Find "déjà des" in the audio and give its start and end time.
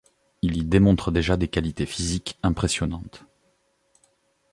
1.11-1.47